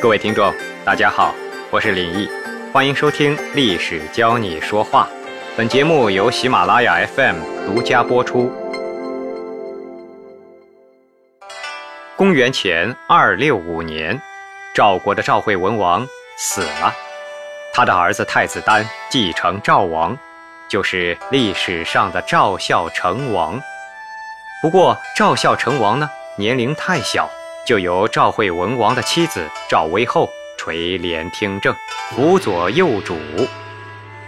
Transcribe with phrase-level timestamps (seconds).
[0.00, 1.34] 各位听众，大家好，
[1.72, 2.30] 我是林毅，
[2.72, 5.08] 欢迎收听《历史教你说话》。
[5.56, 7.34] 本节目由喜马拉雅 FM
[7.66, 8.52] 独家播出。
[12.16, 14.16] 公元前二六五年，
[14.72, 16.94] 赵国的赵惠文王死了，
[17.74, 20.16] 他的儿子太子丹继承赵王，
[20.68, 23.60] 就是历史上的赵孝成王。
[24.62, 27.28] 不过，赵孝成王呢，年龄太小。
[27.68, 30.26] 就由赵惠文王的妻子赵威后
[30.56, 31.76] 垂帘听政，
[32.12, 33.18] 辅佐幼主。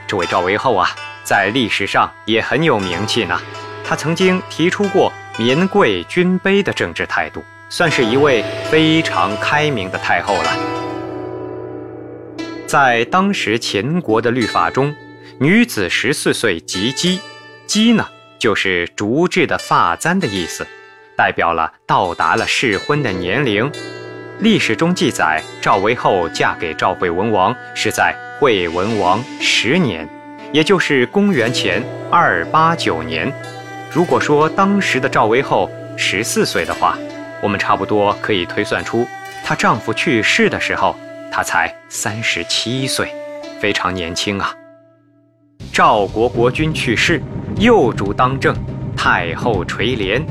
[0.07, 0.91] 这位赵威后啊，
[1.25, 3.41] 在历史上也很有名气呢。
[3.83, 10.55] 她曾经提出过民贵君卑的政治态度，算是一位非常开明的太后了。
[12.66, 14.95] 在当时秦国的律法中，
[15.38, 17.19] 女子十四岁及笄，
[17.66, 18.07] 笄呢
[18.38, 20.66] 就是竹制的发簪的意思。
[21.20, 23.70] 代表了到达了适婚的年龄。
[24.38, 30.09] 历史中记载，赵威后嫁给赵惠文王是在惠文王十年，
[30.51, 33.30] 也就是公元前二八九年。
[33.93, 36.96] 如果说当时的赵威后十四岁的话，
[37.43, 39.07] 我们差不多可以推算出，
[39.45, 40.96] 她丈夫去世的时候，
[41.30, 43.12] 她才三十七岁，
[43.60, 44.55] 非常年轻啊。
[45.71, 47.21] 赵国国君去世，
[47.59, 48.57] 幼主当政，
[48.96, 50.24] 太后垂帘。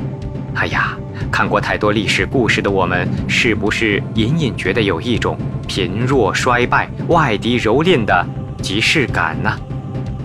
[0.54, 0.96] 哎呀，
[1.30, 8.26] 看过太多历史故事的我们，是不是隐隐觉得有一种贫弱衰败、外敌蹂躏的
[8.60, 9.56] 即视感呢？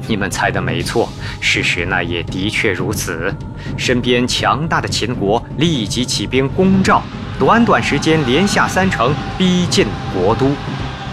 [0.07, 1.09] 你们猜的没错，
[1.39, 3.33] 事实呢也的确如此。
[3.77, 7.01] 身边强大的秦国立即起兵攻赵，
[7.39, 10.51] 短短时间连下三城，逼近国都，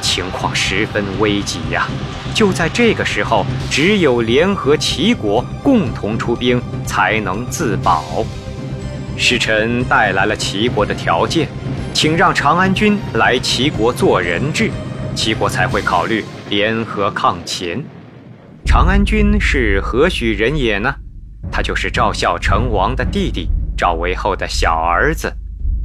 [0.01, 1.87] 情况十分危急呀！
[2.35, 8.25] 就在这个时候，只有联合齐国共同出兵，才能自保。
[9.25, 11.47] 使臣带来了齐国的条件，
[11.95, 14.69] 请让长安君来齐国做人质，
[15.15, 17.85] 齐国才会考虑联合抗秦。
[18.67, 20.93] 长安君是何许人也呢？
[21.53, 25.33] 他就是赵孝成王的弟弟，赵威后的小儿子。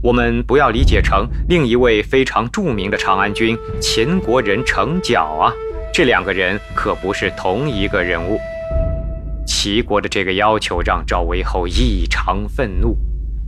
[0.01, 5.53] 我们不要理解成另一位非常著名的长安君秦国人成角啊，
[5.93, 8.39] 这两个人可不是同一个人物。
[9.45, 12.97] 齐国的这个要求让赵威后异常愤怒。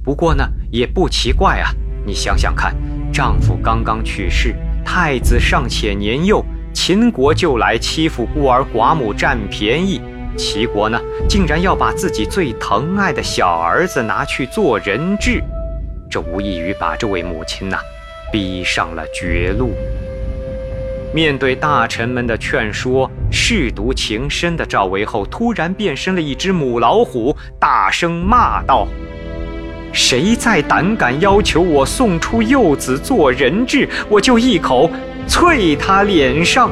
[0.09, 1.69] 不过呢，也不奇怪啊。
[2.03, 2.75] 你想想看，
[3.13, 6.43] 丈夫刚刚去世，太子尚且年幼，
[6.73, 10.01] 秦国就来欺负孤儿寡母，占便宜。
[10.35, 15.43] 齐国呢，竟然要把自己最疼爱的小儿子拿去做人质，
[16.09, 17.77] 这无异于把这位母亲呐，
[18.31, 19.75] 逼上了绝路。
[21.13, 28.87] 面对大臣们的劝说，舐犊情深的赵威后突然变身了一只母老虎，大声骂道。
[29.91, 34.89] 谁再胆敢要求我送出幼子做人质，我就一口
[35.27, 36.69] 啐他脸上。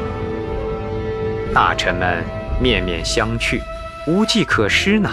[1.52, 2.22] 大臣们
[2.60, 3.60] 面面相觑，
[4.06, 5.10] 无计可施呢。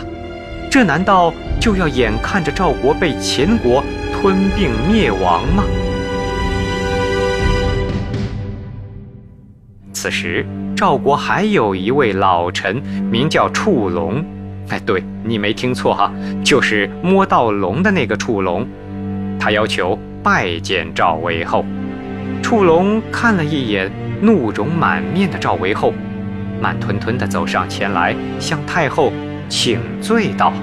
[0.69, 3.83] 这难道就要眼看着赵国被秦国
[4.13, 5.63] 吞并灭亡吗？
[9.93, 10.45] 此时，
[10.75, 12.75] 赵国还有一位老臣，
[13.09, 14.23] 名叫触龙。
[14.69, 16.11] 哎，对你没听错哈，
[16.43, 18.67] 就是摸到龙的那个触龙。
[19.39, 21.63] 他要求拜见赵威后。
[22.41, 25.93] 触龙看了一眼怒容满面的赵威后，
[26.61, 29.11] 慢吞吞地走上前来，向太后
[29.49, 30.53] 请罪道：“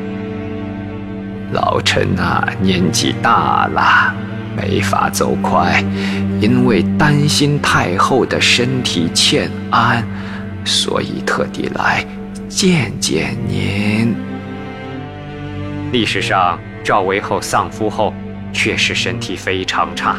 [1.52, 4.14] 老臣呐，年纪大了，
[4.56, 5.82] 没法走快，
[6.41, 10.04] 因为担心太后的身体欠安，
[10.64, 12.04] 所以特地来。”
[12.54, 14.14] 见见您。
[15.90, 18.12] 历史上，赵威后丧夫后，
[18.52, 20.16] 确实身体非常差，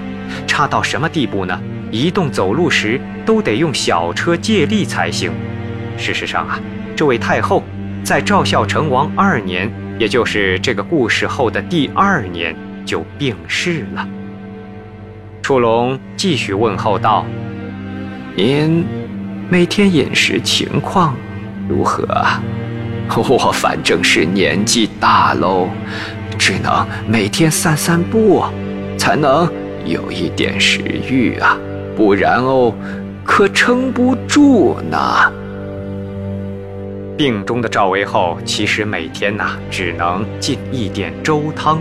[0.48, 1.62] 差到什么地步呢？
[1.92, 5.32] 移动走路时都得用小车借力才行。
[5.96, 6.60] 事实上啊，
[6.96, 7.64] 这位太后
[8.04, 14.10] 在赵孝成王二年，也就是这个故事后的第二年，就病逝了。
[15.44, 17.28] 楚龙继续问候道
[18.36, 18.84] ：“您
[19.50, 21.16] 每天饮食情况？”
[21.68, 22.06] 如何？
[23.16, 25.68] 我反正是年纪大喽，
[26.38, 28.44] 只能每天散散步，
[28.98, 29.48] 才能
[29.86, 31.58] 有一点食欲啊，
[31.96, 32.74] 不然哦，
[33.24, 34.98] 可撑不住呢。
[37.16, 41.80] 病中的赵薇后其实每天呐，只能进一点粥汤。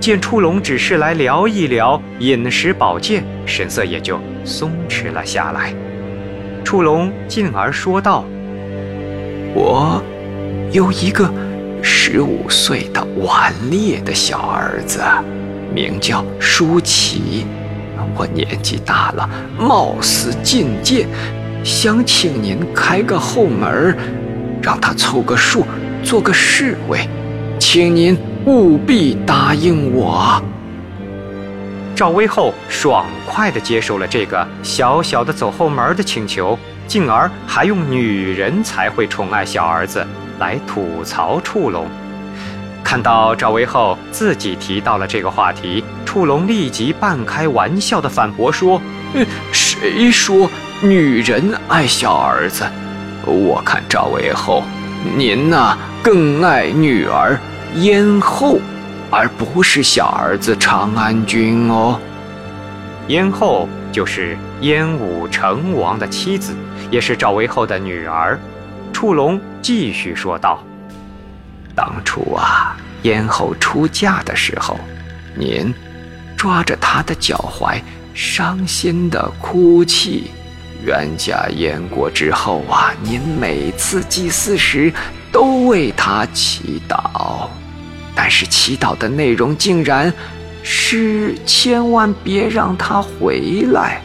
[0.00, 5.74] 见初龙只是来聊一聊饮食保健，神色也就松弛了下来。
[6.64, 8.24] 初龙进而说道。
[9.54, 10.02] 我
[10.72, 11.30] 有一个
[11.82, 15.00] 十五岁的顽劣的小儿子，
[15.74, 17.46] 名叫舒淇。
[18.16, 19.28] 我年纪大了，
[19.58, 21.06] 貌似进谏，
[21.62, 23.96] 想请您开个后门，
[24.62, 25.64] 让他凑个数，
[26.02, 27.08] 做个侍卫，
[27.58, 30.42] 请您务必答应我。”
[31.94, 36.58] 赵威后爽快地接受了这个小小的走后门的请求，
[36.92, 40.06] 进而还用女人才会宠爱小儿子
[40.38, 41.86] 来吐槽触龙。
[42.84, 48.78] 看到赵薇后自己提到了这个话题，触龙立即半开玩笑地反驳说
[49.16, 50.50] ：“嗯谁说
[50.82, 52.66] 女人爱小儿子？
[53.24, 54.62] 我看赵薇后，
[55.16, 57.40] 您呐更爱女儿
[57.76, 58.58] 燕后。”
[59.10, 61.98] 而不是小儿子长安君哦。
[63.08, 66.54] 燕后就是燕武成王的妻子，
[66.88, 68.38] 也是赵威后的女儿。
[68.92, 70.62] 触龙继续说道
[71.74, 74.78] ：“当初啊，燕后出嫁的时候，
[75.34, 75.74] 您
[76.36, 77.80] 抓着她的脚踝，
[78.14, 80.30] 伤心的哭泣。
[80.84, 84.92] 冤家燕国之后啊，您每次祭祀时
[85.32, 87.48] 都为她祈祷。”
[88.14, 90.12] 但是祈祷的内容竟然
[90.62, 94.00] 是千万别让他回来。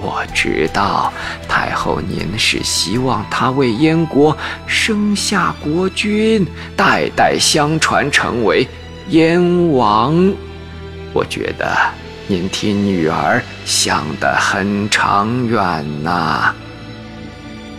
[0.00, 1.12] 我知道
[1.48, 4.36] 太后您是希望他为燕国
[4.66, 6.46] 生下国君，
[6.76, 8.66] 代代相传成为
[9.08, 10.32] 燕王。
[11.12, 11.76] 我觉得
[12.26, 16.54] 您替女儿想得很长远呐。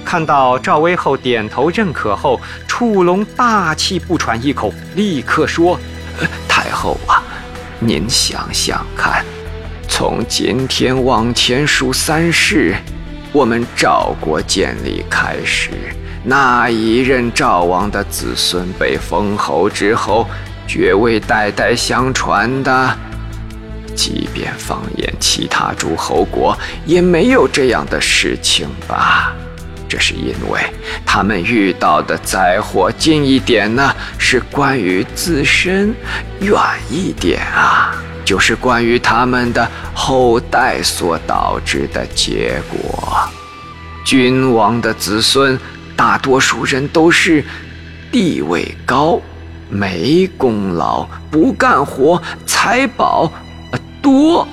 [0.03, 5.80] 看到赵威后点头认可后，触龙大气不喘一口，立刻说
[6.50, 7.24] ：“太后啊，
[7.80, 9.24] 您想想看，
[10.01, 12.74] 从今天往前数三世，
[13.31, 15.69] 我们赵国建立开始，
[16.24, 20.27] 那一任赵王的子孙被封侯之后，
[20.65, 22.98] 爵位代代相传的？
[23.95, 29.36] 即便放眼其他诸侯国，也没有这样的事情吧？”
[29.88, 30.59] 这是因为
[31.06, 35.94] 他们遇到的灾祸近一点呢，是关于自身；
[36.39, 36.59] 远
[36.89, 37.94] 一点啊，
[38.24, 43.30] 就是关于他们的后代所导致的结果。
[44.04, 45.60] 君王的子孙，
[45.96, 47.44] 大多数人都是
[48.12, 49.22] 地位高、
[49.70, 53.32] 没功劳、不干活、财宝
[54.02, 54.48] 多，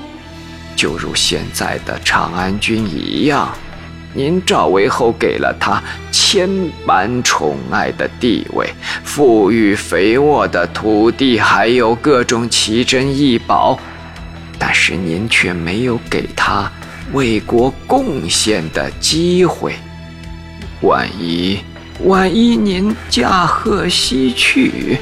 [0.77, 3.49] 就如现在的长安君一样。
[4.19, 5.81] 您赵为后给了他
[6.11, 6.51] 千
[6.85, 8.69] 般宠爱的地位、
[9.05, 13.79] 富裕肥沃的土地，还有各种奇珍异宝，
[14.59, 16.69] 但是您却没有给他
[17.13, 19.73] 为国贡献的机会。
[20.81, 21.61] 万一
[22.03, 24.99] 万一您驾鹤西去，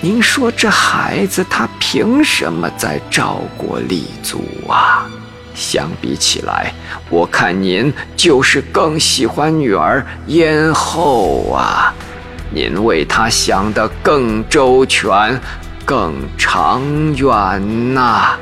[0.00, 5.08] 您说这孩子他凭什么在赵国立足啊？
[5.54, 6.72] 相比起来，
[7.10, 11.92] 我看您就是更喜欢女儿燕后啊！
[12.52, 15.38] 您为她想得更周全、
[15.84, 16.82] 更长
[17.14, 18.38] 远呐。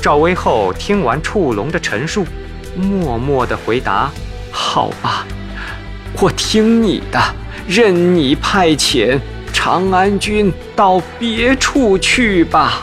[0.00, 2.26] 赵威后听完触龙的陈述，
[2.76, 4.10] 默默地回答
[4.52, 5.26] ：“好吧，
[6.20, 7.20] 我听你的，
[7.66, 9.18] 任你派遣
[9.52, 12.82] 长安君到别处去吧。”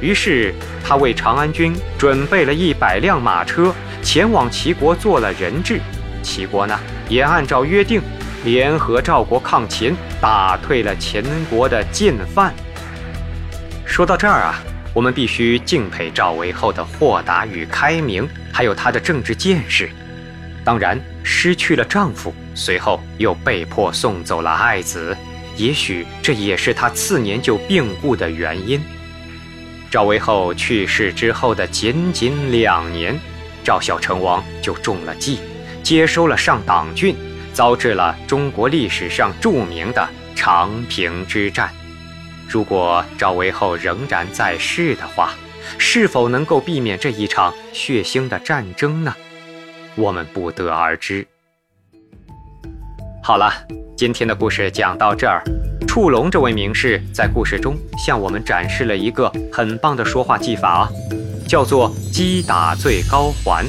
[0.00, 0.54] 于是。
[0.86, 5.80] 他为长安军准备了一百辆马车，前往齐国做了人质。
[6.22, 8.02] 齐国呢，也按照约定，
[8.44, 12.52] 联合赵国抗秦，打退了秦国的进犯。
[13.86, 14.60] 说到这儿啊，
[14.92, 19.88] 我们必须敬佩赵威后的豁达与开明，还有她的政治见识。
[20.64, 25.16] 当然，失去了丈夫，随后又被迫送走了爱子，
[25.56, 28.82] 也许这也是她次年就病故的原因。
[29.94, 33.16] 赵威后去世之后的仅仅两年，
[33.62, 35.38] 赵孝成王就中了计，
[35.84, 37.14] 接收了上党郡，
[37.52, 41.70] 遭致了中国历史上著名的长平之战。
[42.48, 45.32] 如果赵威后仍然在世的话，
[45.78, 49.14] 是否能够避免这一场血腥的战争呢？
[49.94, 51.24] 我们不得而知。
[53.22, 53.52] 好了，
[53.96, 55.44] 今天的故事讲到这儿。
[55.94, 60.90] 触龙这位名士在故事中向我们展示了一个很棒的说话技法，
[61.46, 63.64] 叫做“击打最高环”。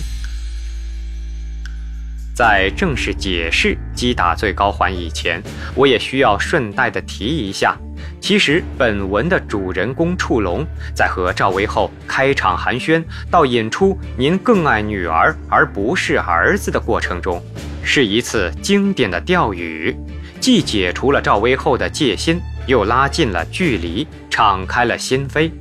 [2.34, 5.39] 在正式解释“击打最高环”以前，
[5.75, 7.77] 我也需要顺带的提一下，
[8.20, 10.65] 其实本文的主人公触龙
[10.96, 17.39] 在和赵薇后开场寒暄，到引出“您更爱女儿而不是儿子”的过程中，
[17.84, 19.96] 是一次经典的钓鱼。
[20.39, 25.51] 既解除了赵薇后的戒心，又拉近了距离，敞开了心扉。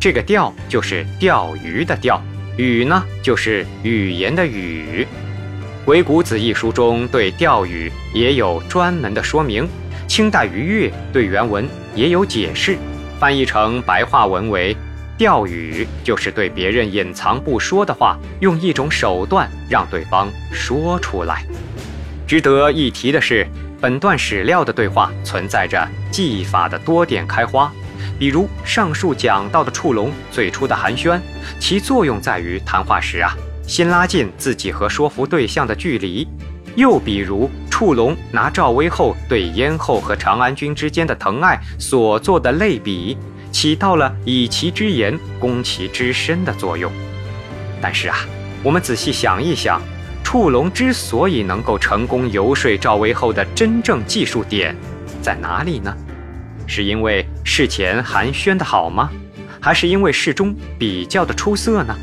[0.00, 2.22] 这个钓就是钓鱼的钓。
[2.56, 5.06] 语呢就是语言的语。
[5.84, 9.68] 《鬼谷子》一书中对钓鱼也有专门的说明，
[10.08, 12.76] 清代余悦对原文也有解释，
[13.20, 14.76] 翻译成白话文为：
[15.16, 21.44] 钓鱼就是对别人隐藏不说的话，用一种手段让对方说出来。
[22.26, 23.46] 值得一提的是，
[23.80, 27.70] 本段史料的对话存在着技法的多点开花，
[28.18, 31.20] 比如上述讲到的触龙最初的寒暄，
[31.60, 33.32] 其作用在于谈话时啊，
[33.64, 36.26] 先拉近自己和说服对象的距离；
[36.74, 43.16] 又比如触龙拿赵威后对燕后和长安君之间的疼爱所做的类比，
[43.52, 46.90] 起到了以其之言攻其之身的作用。
[47.80, 48.16] 但是啊，
[48.64, 49.80] 我们仔细想一想。
[50.30, 54.76] 触龙之所以能够成功游说赵威后的真正技术点
[55.22, 55.96] 在哪里呢？
[56.66, 59.08] 是因为事前寒暄的好吗？
[59.58, 61.96] 还是因为事中比较的出色呢？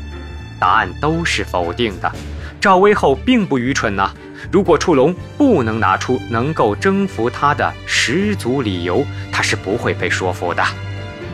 [0.58, 2.12] 答案都是否定的。
[2.60, 4.10] 赵威后并不愚蠢呐。
[4.50, 10.64] 如果触龙不能拿出能够征服他的十足理由，他是不会被说服的。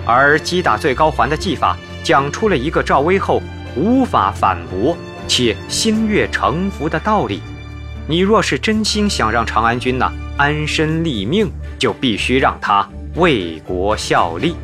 [0.05, 3.41] 而击打最高环的技法，讲出了一个赵威后
[3.75, 4.95] 无法反驳。
[5.29, 7.41] 且心悦诚服的道理，
[8.07, 14.57] 你若是真心想让长安君呢安身立命，就必须让他为国效力。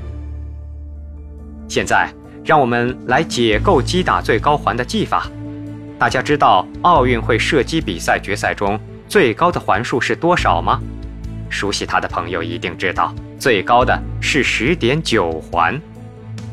[1.68, 2.10] 现在，
[2.44, 5.26] 让我们来解构击打最高环的技法。
[5.98, 10.80] 大家知道奥运会射击比赛决赛中最高的环数是多少吗？
[11.50, 15.80] 熟悉它的朋友一定知道，最高的是十点九环。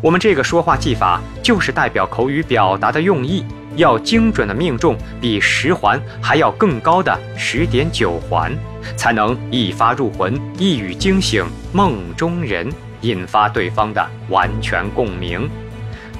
[0.01, 3.45] 我们这个说话技法就是代表口语表达的用意。
[3.75, 8.51] 要精准的命中比十环还要更高的十点九环，
[8.95, 12.69] 才能一发入魂，一语惊醒梦中人，
[13.01, 15.49] 引发对方的完全共鸣。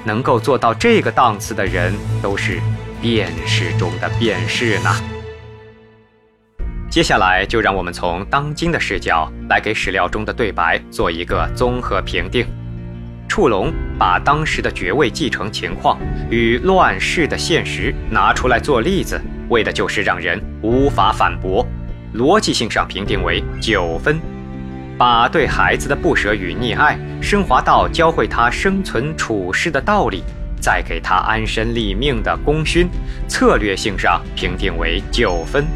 [0.04, 2.60] 能够做到这个档次的人，都是
[3.02, 4.90] 辨识中的辨识呢。
[6.88, 12.46] 接下来就让我们从当今的视角来给史料中的对白做一个综合评定。
[13.36, 15.98] 触龙把当时的爵位继承情况
[16.30, 21.62] 与乱世的现实拿出来做例子，为的就是让人无法反驳。
[22.14, 24.18] 逻辑性上评定为九分，
[24.96, 30.24] 把对孩子的不舍与溺爱升华到教会他生存处世的道理，
[30.58, 32.88] 再给他安身立命的功勋，
[33.28, 35.66] 策略性上评定为九分。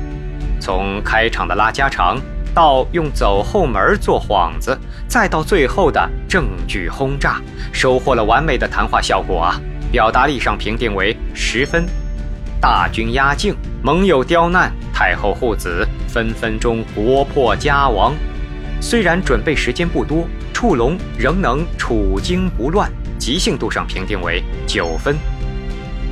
[0.59, 2.19] 从开场的拉家常。
[2.55, 4.79] 到用走后门做幌子，
[5.09, 7.41] 再到最后的证据轰炸，
[7.73, 9.61] 收获了完美的谈话效果啊！
[9.91, 11.85] 表达力上评定为十分。
[12.61, 18.15] 大军压境，盟友刁难，太后护子，分分钟国破家亡。
[18.81, 25.17] 虽然准备时间不多，触龙仍能处惊不乱，即兴度上评定为九分。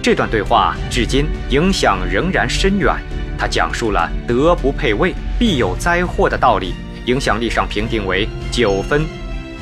[0.03, 2.95] 这段对话至今影响仍然深远。
[3.39, 6.75] 他讲述了德不配位，必有灾祸的道理，
[7.07, 9.07] 影响力上评定为九分。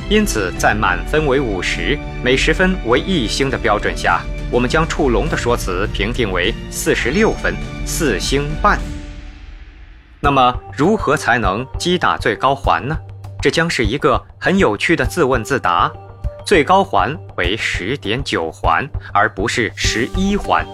[0.09, 7.53] 因此，在满分为五十，每十分为一星的标准下，我们将触龙的说辞评定为四十六分，
[7.85, 8.79] 四星半。
[10.19, 12.97] 那么，如何才能击打最高环呢？
[13.39, 15.91] 这将是一个很有趣的自问自答。
[16.45, 20.65] 最高环为十点九环，而不是十一环。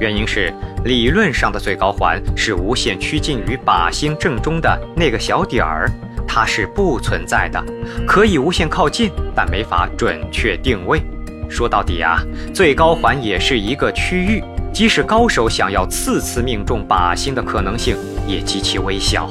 [0.00, 0.50] 原因是
[0.86, 5.90] 理论上的最高环是无限趋近于靶心正中的那个小点儿，
[6.26, 7.62] 它是不存在的，
[8.06, 11.02] 可以无限靠近，但没法准确定位。
[11.50, 12.22] 说到底啊，
[12.54, 14.42] 最高环也是一个区域，
[14.72, 17.94] 即使高手想要次次命中靶心的可能性
[18.26, 19.28] 也极其微小，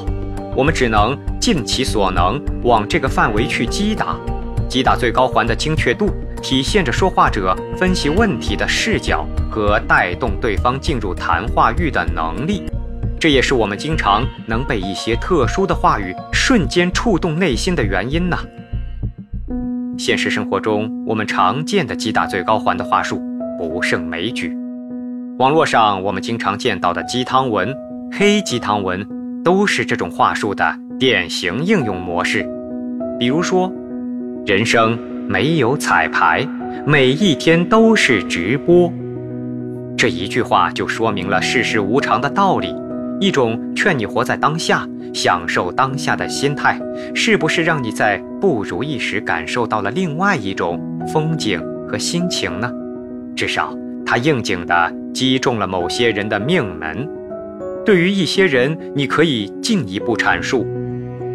[0.54, 4.16] 我们只能尽其所能往这个范围去击打，
[4.68, 6.14] 击打最高环的精确度。
[6.42, 12.62] 体现着说话者分析问题的视角和带动对方进入谈话域的能力，
[13.18, 18.38] 这也是我们经常能被一些特殊的话语瞬间触动内心的原因呢。
[19.98, 23.20] 现实生活中，我们常见的击打最高环的话术
[23.58, 24.56] 不胜枚举，
[25.38, 27.76] 网络上我们经常见到的鸡汤文、
[28.10, 29.06] 黑鸡汤文，
[29.44, 32.48] 都是这种话术的典型应用模式。
[33.18, 33.70] 比如说，
[34.46, 35.09] 人生。
[35.30, 36.44] 没有彩排，
[36.84, 38.92] 每一天都是直播。
[39.96, 42.74] 这一句话就说明了世事无常的道理。
[43.20, 44.84] 一种劝你活在当下，
[45.14, 46.80] 享受当下的心态，
[47.14, 50.80] 是不是让你在不如意时感受到了另外一种
[51.12, 52.68] 风景和心情呢？
[53.36, 53.72] 至少，
[54.04, 57.08] 它应景地击中了某些人的命门。
[57.86, 60.66] 对于一些人，你可以进一步阐述：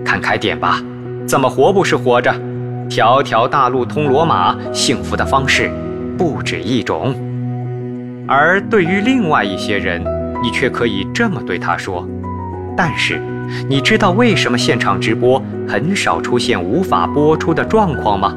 [0.03, 0.83] 看开点吧，
[1.25, 2.35] 怎么活不是活着？
[2.89, 5.71] 条条大路通罗马，幸福的方式
[6.17, 7.15] 不止一种。
[8.27, 10.03] 而对于另外一些人，
[10.41, 12.07] 你却可以这么对他说。
[12.77, 13.21] 但是，
[13.67, 18.35] 你知道为什么现场直播很少出现无法播出的状况吗？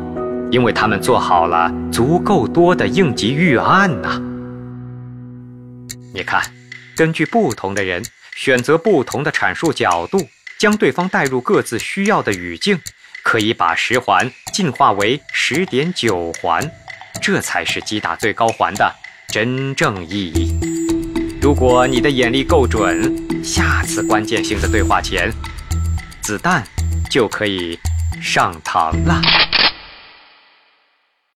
[0.50, 4.20] 因为他们做好了足够多的应急预案呐。
[6.14, 6.42] 你看，
[6.96, 8.02] 根据不同的人
[8.34, 10.26] 选择不同的阐述角度，
[10.58, 12.78] 将对方带入各自需要的语境，
[13.28, 16.66] 可以把十环进化为十点九环，
[17.20, 18.90] 这才是击打最高环的
[19.28, 20.58] 真正意义。
[21.38, 25.30] 如果你的眼力够准，下次关键性的对话前，
[26.22, 26.64] 子弹
[27.10, 27.78] 就可以
[28.18, 29.20] 上膛了。